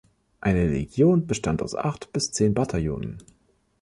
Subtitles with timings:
[0.39, 3.21] Eine „Legion“ bestand aus acht bis zehn Bataillonen.